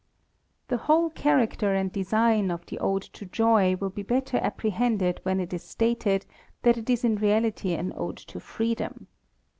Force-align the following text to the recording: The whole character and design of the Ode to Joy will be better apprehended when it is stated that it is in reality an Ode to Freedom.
The 0.69 0.77
whole 0.77 1.11
character 1.11 1.75
and 1.75 1.91
design 1.91 2.49
of 2.49 2.65
the 2.65 2.79
Ode 2.79 3.03
to 3.13 3.27
Joy 3.27 3.75
will 3.75 3.91
be 3.91 4.01
better 4.01 4.37
apprehended 4.37 5.19
when 5.21 5.39
it 5.39 5.53
is 5.53 5.61
stated 5.61 6.25
that 6.63 6.75
it 6.75 6.89
is 6.89 7.03
in 7.03 7.17
reality 7.17 7.73
an 7.75 7.93
Ode 7.95 8.17
to 8.17 8.39
Freedom. 8.39 9.05